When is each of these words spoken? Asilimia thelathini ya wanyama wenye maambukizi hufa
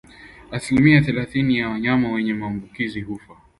Asilimia 0.51 1.01
thelathini 1.01 1.57
ya 1.57 1.69
wanyama 1.69 2.11
wenye 2.11 2.33
maambukizi 2.33 3.01
hufa 3.01 3.37